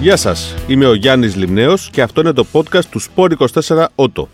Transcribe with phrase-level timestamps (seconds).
[0.00, 3.30] Γεια σας, είμαι ο Γιάννης Λιμνέος και αυτό είναι το podcast του Sport
[3.64, 4.24] 24 Auto.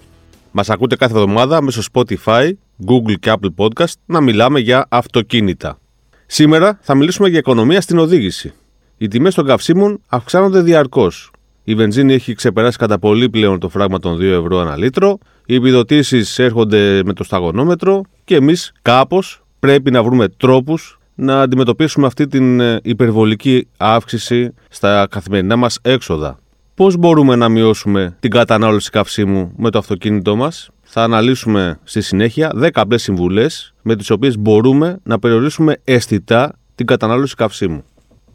[0.51, 2.51] Μας ακούτε κάθε εβδομάδα μέσω Spotify,
[2.87, 5.79] Google και Apple Podcast να μιλάμε για αυτοκίνητα.
[6.27, 8.53] Σήμερα θα μιλήσουμε για οικονομία στην οδήγηση.
[8.97, 11.31] Οι τιμές των καυσίμων αυξάνονται διαρκώς.
[11.65, 15.55] Η βενζίνη έχει ξεπεράσει κατά πολύ πλέον το φράγμα των 2 ευρώ ανά λίτρο, οι
[15.55, 22.27] επιδοτήσεις έρχονται με το σταγονόμετρο και εμείς κάπως πρέπει να βρούμε τρόπους να αντιμετωπίσουμε αυτή
[22.27, 26.39] την ε, υπερβολική αύξηση στα καθημερινά μας έξοδα.
[26.75, 32.53] Πώς μπορούμε να μειώσουμε την κατανάλωση καυσίμου με το αυτοκίνητό μας; Θα αναλύσουμε στη συνέχεια
[32.55, 37.85] 10 απλές συμβουλές με τις οποίες μπορούμε να περιορίσουμε αισθητά την κατανάλωση καυσίμου.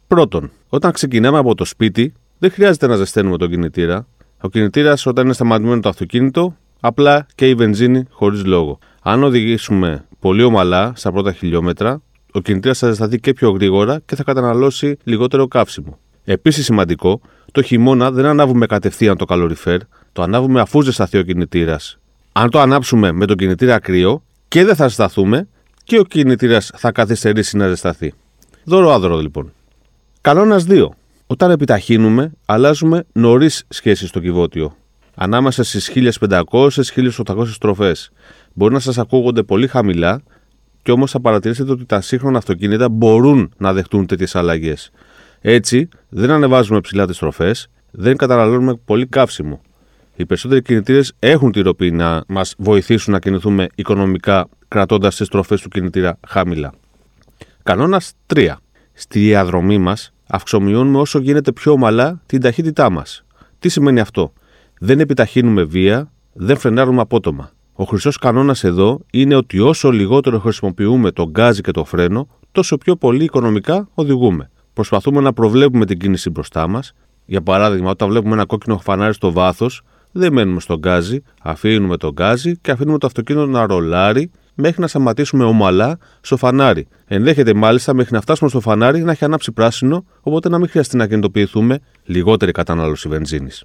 [0.07, 4.07] Πρώτον, όταν ξεκινάμε από το σπίτι, δεν χρειάζεται να ζεσταίνουμε τον κινητήρα.
[4.41, 8.79] Ο κινητήρας, όταν είναι σταματημένο το αυτοκίνητο, απλά και η βενζίνη χωρίς λόγο.
[9.01, 14.15] Αν οδηγήσουμε πολύ ομαλά στα πρώτα χιλιόμετρα, ο κινητήρας θα ζεσταθεί και πιο γρήγορα και
[14.15, 15.99] θα καταναλώσει λιγότερο καύσιμο.
[16.23, 19.79] Επίσης σημαντικό, το χειμώνα δεν ανάβουμε κατευθείαν το καλοριφέρ,
[20.11, 21.99] το ανάβουμε αφού ζεσταθεί ο κινητήρας.
[22.31, 25.47] Αν το ανάψουμε με τον κινητήρα κρύο και δεν θα ζεσταθούμε
[25.83, 28.13] και ο κινητήρας θα καθυστερήσει να ζεσταθεί.
[28.63, 29.53] Δώρο άδωρο λοιπόν.
[30.21, 30.85] Κανόνας 2.
[31.27, 34.75] Όταν επιταχύνουμε, αλλάζουμε νωρίς σχέση στο κυβότιο.
[35.15, 38.11] Ανάμεσα στις 1500-1800 στροφές.
[38.53, 40.21] Μπορεί να σας ακούγονται πολύ χαμηλά,
[40.81, 44.91] και όμως θα παρατηρήσετε ότι τα σύγχρονα αυτοκίνητα μπορούν να δεχτούν τέτοιες αλλαγές.
[45.41, 49.61] Έτσι, δεν ανεβάζουμε ψηλά τις στροφές, δεν καταναλώνουμε πολύ καύσιμο.
[50.15, 55.61] Οι περισσότεροι κινητήρες έχουν τη ροπή να μας βοηθήσουν να κινηθούμε οικονομικά κρατώντας τις στροφές
[55.61, 56.73] του κινητήρα χαμηλά.
[57.63, 58.55] Κανόνας 3.
[58.93, 63.23] Στη διαδρομή μας αυξομοιώνουμε όσο γίνεται πιο ομαλά την ταχύτητά μας.
[63.59, 64.33] Τι σημαίνει αυτό,
[64.79, 67.51] Δεν επιταχύνουμε βία, δεν φρενάρουμε απότομα.
[67.73, 72.77] Ο χρυσός κανόνας εδώ είναι ότι όσο λιγότερο χρησιμοποιούμε το γκάζι και το φρένο, τόσο
[72.77, 74.49] πιο πολύ οικονομικά οδηγούμε.
[74.73, 76.93] Προσπαθούμε να προβλέπουμε την κίνηση μπροστά μας.
[77.25, 82.11] Για παράδειγμα, όταν βλέπουμε ένα κόκκινο φανάρι στο βάθος, δεν μένουμε στο γκάζι, αφήνουμε το
[82.11, 86.87] γκάζι και αφήνουμε το αυτοκίνητο να ρολάρει μέχρι να σταματήσουμε ομαλά στο φανάρι.
[87.05, 90.97] Ενδέχεται μάλιστα μέχρι να φτάσουμε στο φανάρι να έχει ανάψει πράσινο, οπότε να μην χρειαστεί
[90.97, 93.63] να ακινητοποιηθούμε, λιγότερη κατανάλωση βενζίνης.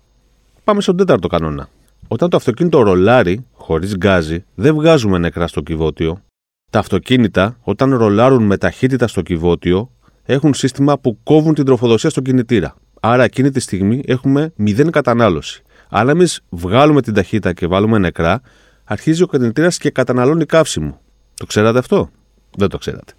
[0.65, 1.69] Πάμε στον τέταρτο κανόνα.
[2.09, 6.23] Όταν το αυτοκίνητο ρολάρει χωρίς γκάζι, δεν βγάζουμε νεκρά στο κιβώτιο.
[6.71, 9.91] Τα αυτοκίνητα, όταν ρολάρουν με ταχύτητα στο κιβώτιο,
[10.25, 12.75] έχουν σύστημα που κόβουν την τροφοδοσία στον κινητήρα.
[13.01, 15.63] Άρα εκείνη τη στιγμή έχουμε μηδέν κατανάλωση.
[15.89, 18.41] Αν εμείς βγάλουμε την ταχύτητα και βάλουμε νεκρά,
[18.85, 21.01] αρχίζει ο κινητήρας και καταναλώνει καύσιμο.
[21.35, 22.11] Το ξέρατε αυτό;
[22.57, 23.13] Δεν το ξέρατε.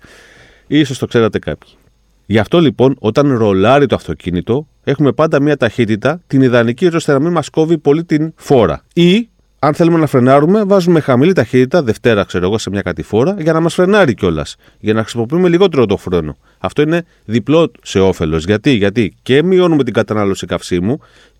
[0.86, 1.70] σω το ξέρατε κάποιοι.
[2.30, 7.20] Γι' αυτό λοιπόν, όταν ρολάρει το αυτοκίνητο, έχουμε πάντα μια ταχύτητα, την ιδανική ώστε να
[7.20, 8.84] μην μας κόβει πολύ την φόρα.
[8.94, 9.30] Ή,
[9.60, 13.60] αν θέλουμε να φρενάρουμε, βάζουμε χαμηλή ταχύτητα, Δευτέρα, ξέρω εγώ, σε μια κατηφόρα, για να
[13.60, 14.56] μας φρενάρει κιόλας.
[14.80, 16.38] Για να χρησιμοποιούμε λιγότερο το φρένο.
[16.58, 18.46] Αυτό είναι διπλό σε όφελος.
[18.46, 21.00] Γιατί; Γιατί και μειώνουμε την κατανάλωση καυσίμου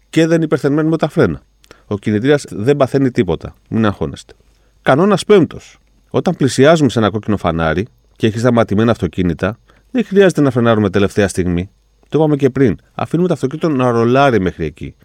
[0.10, 1.42] και δεν υπερθερμαίνουμε τα φρένα.
[1.88, 3.56] Ο κινητήρας δεν παθαίνει τίποτα.
[3.70, 4.34] Μην αγχώνεστε.
[4.82, 5.78] Κανόνας πέμπτος.
[6.10, 9.58] Όταν πλησιάζουμε σε ένα κόκκινο φανάρι και έχει σταματημένα αυτοκίνητα,
[9.98, 11.70] δεν χρειάζεται να φρενάρουμε τελευταία στιγμή.
[12.10, 12.76] Το είπαμε και πριν.
[12.94, 14.96] Αφήνουμε το αυτοκίνητο να ρολάρει μέχρι εκεί.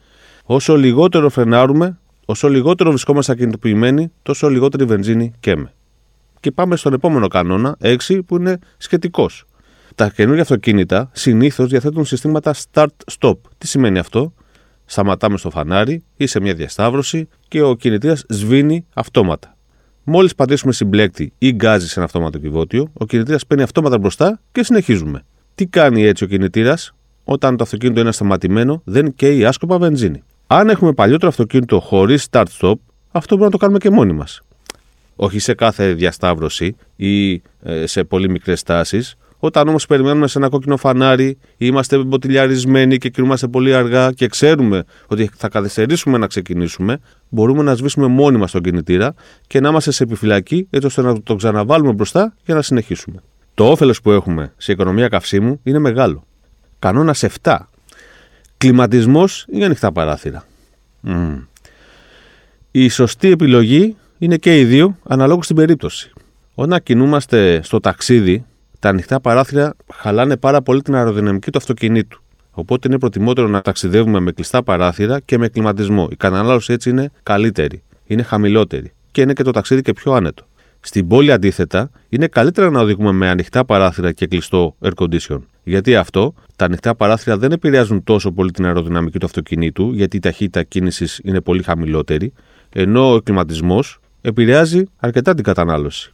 [0.44, 5.72] Όσο λιγότερο φρενάρουμε, όσο λιγότερο βρισκόμαστε ακινητοποιημένοι, τόσο λιγότερη βενζίνη καίμε.
[6.40, 9.44] Και πάμε στον επόμενο κανόνα, 6, που είναι σχετικός.
[9.94, 13.36] Τα καινούργια αυτοκίνητα συνήθως διαθέτουν συστήματα start-stop.
[13.58, 14.32] Τι σημαίνει αυτό,
[14.84, 19.56] Σταματάμε στο φανάρι ή σε μια διασταύρωση και ο κινητήρας σβήνει αυτόματα.
[20.04, 24.64] Μόλις πατήσουμε συμπλέκτη ή γκάζι σε ένα αυτόματο κυβότιο, ο κινητήρας παίρνει αυτόματα μπροστά και
[24.64, 25.24] συνεχίζουμε.
[25.54, 30.22] Τι κάνει έτσι ο κινητήρας, όταν το αυτοκίνητο είναι σταματημένο, δεν καίει άσκοπα βενζίνη.
[30.46, 32.74] Αν έχουμε παλιότερο αυτοκίνητο χωρίς start-stop,
[33.10, 34.40] αυτό μπορούμε να το κάνουμε και μόνοι μας.
[35.16, 40.48] Όχι σε κάθε διασταύρωση ή ε, σε πολύ μικρές τάσεις, όταν όμως περιμένουμε σε ένα
[40.48, 47.00] κόκκινο φανάρι, είμαστε μποτιλιαρισμένοι και κινούμαστε πολύ αργά και ξέρουμε ότι θα καθυστερήσουμε να ξεκινήσουμε,
[47.28, 49.14] μπορούμε να σβήσουμε μόνοι μας τον κινητήρα
[49.46, 53.22] και να είμαστε σε επιφυλακή έτσι ώστε να το ξαναβάλουμε μπροστά για να συνεχίσουμε.
[53.54, 56.24] Το όφελος που έχουμε σε οικονομία καυσίμου είναι μεγάλο.
[56.78, 57.56] Κανόνας 7.
[58.56, 60.44] Κλιματισμός ή ανοιχτά παράθυρα.
[61.06, 61.46] Mm.
[62.70, 66.12] Η σωστή επιλογή είναι και οι δύο αναλόγως στην περίπτωση.
[66.54, 68.44] Όταν κινούμαστε στο ταξίδι
[68.82, 72.22] τα ανοιχτά παράθυρα χαλάνε πάρα πολύ την αεροδυναμική του αυτοκινήτου.
[72.50, 76.08] Οπότε είναι προτιμότερο να ταξιδεύουμε με κλειστά παράθυρα και με κλιματισμό.
[76.10, 80.46] Η κατανάλωση έτσι είναι καλύτερη, είναι χαμηλότερη και είναι και το ταξίδι και πιο άνετο.
[80.80, 85.38] Στην πόλη, αντίθετα, είναι καλύτερα να οδηγούμε με ανοιχτά παράθυρα και κλειστό air condition.
[85.62, 90.20] Γιατί αυτό, τα ανοιχτά παράθυρα δεν επηρεάζουν τόσο πολύ την αεροδυναμική του αυτοκινήτου, γιατί η
[90.20, 92.32] ταχύτητα κίνησης είναι πολύ χαμηλότερη,
[92.72, 96.12] ενώ ο κλιματισμός επηρεάζει αρκετά την κατανάλωση.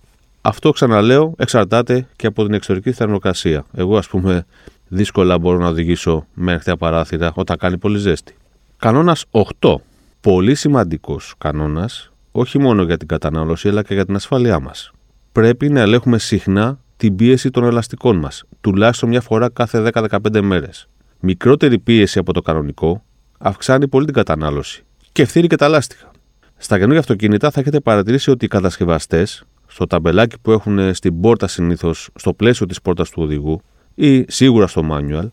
[0.49, 3.65] Αυτό ξαναλέω εξαρτάται και από την εξωτερική θερμοκρασία.
[3.75, 4.47] Εγώ, ας πούμε,
[4.89, 8.37] δύσκολα μπορώ να οδηγήσω με ανοιχτά παράθυρα όταν κάνει πολύ ζέστη.
[8.77, 9.75] Κανόνας 8.
[10.21, 14.93] Πολύ σημαντικός κανόνας, όχι μόνο για την κατανάλωση αλλά και για την ασφάλειά μας.
[15.33, 20.89] Πρέπει να ελέγχουμε συχνά την πίεση των ελαστικών μας, τουλάχιστον μια φορά κάθε 10-15 μέρες.
[21.21, 23.05] Μικρότερη πίεση από το κανονικό
[23.39, 26.11] αυξάνει πολύ την κατανάλωση και ευθύνει και τα λάστιχα.
[26.57, 31.47] Στα καινούργια αυτοκίνητα θα έχετε παρατηρήσει ότι οι κατασκευαστές, στο ταμπελάκι που έχουν στην πόρτα
[31.47, 33.61] συνήθως, στο πλαίσιο της πόρτας του οδηγού
[33.95, 35.29] ή σίγουρα στο manual,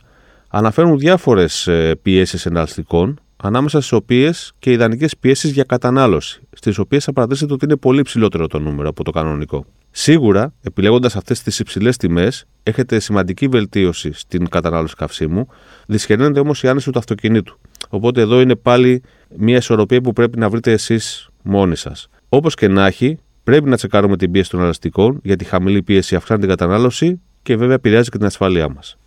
[0.47, 1.69] αναφέρουν διάφορες
[2.01, 7.65] πιέσεις εναλλαστικών, ανάμεσα στις οποίες και ιδανικές πιέσεις για κατανάλωση, στις οποίες θα παρατηρήσετε ότι
[7.65, 9.65] είναι πολύ ψηλότερο το νούμερο από το κανονικό.
[9.91, 15.47] Σίγουρα, επιλέγοντας αυτές τις υψηλές τιμές, έχετε σημαντική βελτίωση στην κατανάλωση καυσίμου,
[15.87, 17.59] δυσχεραίνεται όμως η άνεση του αυτοκινήτου.
[17.89, 19.03] Οπότε εδώ είναι πάλι
[19.37, 22.07] μια ισορροπία που πρέπει να βρείτε εσείς μόνοι σας.
[22.29, 26.15] Όπως και να έχει, πρέπει να τσεκάρουμε την πίεση των ελαστικών, γιατί η χαμηλή πίεση
[26.15, 28.97] αυξάνει την κατανάλωση και βέβαια επηρεάζει και την ασφαλεία μας.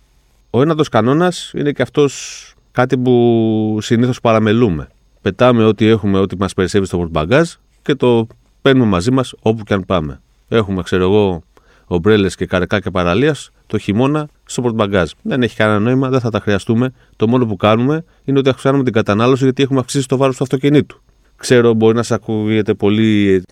[0.49, 4.87] Ο ένατος κανόνας είναι και αυτός κάτι που συνήθως παραμελούμε.
[5.21, 7.49] Πετάμε ό,τι έχουμε, ό,τι μας περισσεύει στο πορτμπαγκάζ
[7.81, 8.27] και το
[8.61, 10.21] παίρνουμε μαζί μας όπου και αν πάμε.
[10.47, 11.43] Έχουμε, ξέρω εγώ,
[11.85, 15.11] ομπρέλες και καρεκάκια παραλίας το χειμώνα στο πορτμπαγκάζ.
[15.21, 16.93] Δεν έχει κανένα νόημα, δεν θα τα χρειαστούμε.
[17.15, 20.43] Το μόνο που κάνουμε είναι ότι αυξάνουμε την κατανάλωση γιατί έχουμε αυξήσει το βάρος του
[20.43, 21.01] αυτοκινήτου.
[21.35, 23.43] Ξέρω, μπορεί να σας ακούγεται πολύ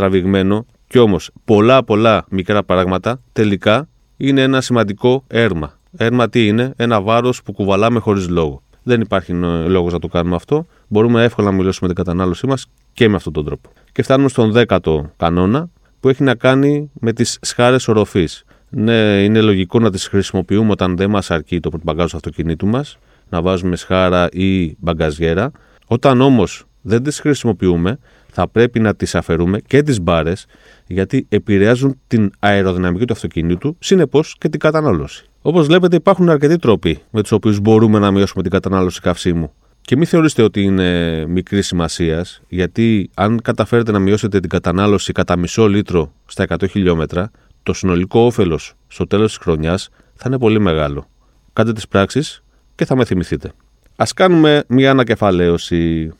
[0.00, 5.78] τραβηγμένο, κι όμως πολλά πολλά μικρά πράγματα τελικά είναι ένα σημαντικό έρμα.
[5.96, 8.62] Έρμα τι είναι, ένα βάρος που κουβαλάμε χωρίς λόγο.
[8.82, 9.32] Δεν υπάρχει
[9.66, 10.66] λόγος να το κάνουμε αυτό.
[10.88, 13.70] Μπορούμε εύκολα να μιλήσουμε την κατανάλωσή μας και με αυτόν τον τρόπο.
[13.92, 15.70] Και φτάνουμε στον δέκατο κανόνα,
[16.00, 18.44] που έχει να κάνει με τις σχάρες οροφής.
[18.70, 22.98] Ναι, είναι λογικό να τις χρησιμοποιούμε όταν δεν μας αρκεί το πορτμπαγκάζ του αυτοκινήτου μας,
[23.28, 25.50] να βάζουμε σχάρα ή μπαγκαζιέρα.
[25.86, 27.98] Όταν όμως δεν τις χρησιμοποιούμε,
[28.32, 30.46] θα πρέπει να τις αφαιρούμε και τις μπάρες,
[30.86, 35.24] γιατί επηρεάζουν την αεροδυναμική του αυτοκινήτου, συνεπώς και την κατανάλωση.
[35.42, 39.52] Όπως βλέπετε, υπάρχουν αρκετοί τρόποι με τους οποίους μπορούμε να μειώσουμε την κατανάλωση καυσίμου.
[39.80, 45.36] Και μην θεωρήσετε ότι είναι μικρή σημασίας, γιατί αν καταφέρετε να μειώσετε την κατανάλωση κατά
[45.36, 47.30] μισό λίτρο στα 100 χιλιόμετρα,
[47.62, 51.08] το συνολικό όφελος στο τέλος της χρονιάς θα είναι πολύ μεγάλο.
[51.52, 52.42] Κάντε τις πράξεις
[52.74, 53.52] και θα με θυμηθείτε.
[53.96, 56.12] Α κάνουμε μια ανακεφαλαίωση.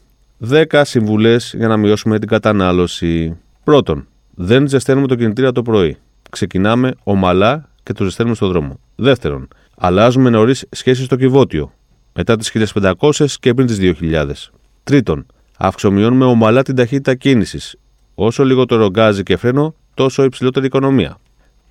[0.48, 3.36] 10 συμβουλές για να μειώσουμε την κατανάλωση.
[3.64, 5.96] Πρώτον, δεν ζεσταίνουμε το κινητήρα το πρωί.
[6.30, 8.80] Ξεκινάμε ομαλά και το ζεσταίνουμε στον δρόμο.
[8.96, 11.72] Δεύτερον, αλλάζουμε νωρίς σχέσεις στο κυβότιο
[12.14, 14.50] μετά τις 1500 και πριν τις 2000.
[14.84, 15.26] Τρίτον,
[15.58, 17.76] αυξομειώνουμε ομαλά την ταχύτητα κίνησης.
[18.14, 21.18] Όσο λιγότερο γκάζι και φρένο, τόσο υψηλότερη οικονομία.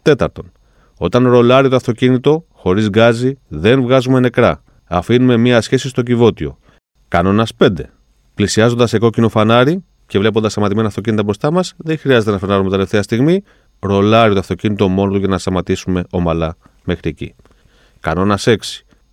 [0.02, 0.52] Τέταρτον,
[0.98, 4.64] όταν ρολάρει το αυτοκίνητο, χωρίς γκάζι, δεν βγάζουμε νεκρά.
[4.86, 6.58] Αφήνουμε μία σχέση στο κυβότιο.
[7.08, 7.70] Κανόνας 5.
[8.40, 13.02] Πλησιάζοντας σε κόκκινο φανάρι και βλέποντας σταματημένα αυτοκίνητα μπροστά μας, δεν χρειάζεται να φρενάρουμε τελευταία
[13.04, 13.44] στιγμή.
[13.80, 17.36] Ρολάρει το αυτοκίνητο μόνο του για να σταματήσουμε ομαλά μέχρι εκεί.
[18.00, 18.56] Κανόνα 6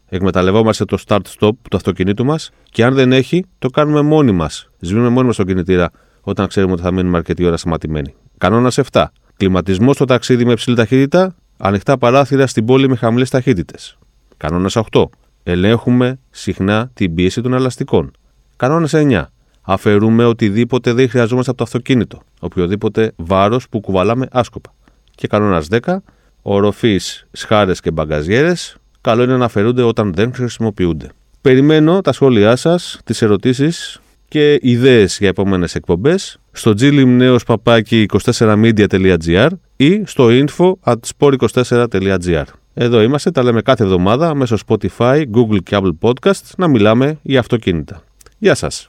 [0.09, 4.71] εκμεταλλευόμαστε το start-stop του αυτοκινήτου μας και αν δεν έχει, το κάνουμε μόνοι μας.
[4.81, 5.91] Σβήνουμε μόνοι μας τον κινητήρα
[6.21, 8.15] όταν ξέρουμε ότι θα μείνουμε αρκετή ώρα σταματημένοι.
[8.39, 9.05] Κανόνα 7.
[9.37, 13.99] Κλιματισμός στο ταξίδι με υψηλή ταχύτητα, ανοιχτά παράθυρα στην πόλη με χαμηλές ταχύτητες.
[14.37, 15.05] Κανόνα 8.
[15.43, 18.11] Ελέγχουμε συχνά την πίεση των ελαστικών.
[18.57, 19.23] Κανόνας 9.
[19.63, 22.21] Αφαιρούμε οτιδήποτε δεν χρειαζόμαστε από το αυτοκίνητο.
[22.41, 24.75] Οποιοδήποτε βάρος που κουβαλάμε άσκοπα.
[25.15, 26.03] Και κανόνας 10.
[26.43, 27.01] Οροφή,
[27.33, 31.09] σχάρες και μπαγκαζιέρες καλό είναι να αφαιρούνται όταν δεν χρησιμοποιούνται.
[31.41, 40.29] Περιμένω τα σχόλιά σας, τις ερωτήσεις και ιδέες για επόμενες εκπομπές στο glimneospapaki24media.gr ή στο
[40.31, 42.45] info at sport24.gr.
[42.75, 47.41] Εδώ είμαστε, τα λέμε κάθε εβδομάδα μέσω Spotify, Google και Apple Podcasts να μιλάμε για
[47.41, 48.03] αυτοκίνητα.
[48.39, 48.89] Γεια σας!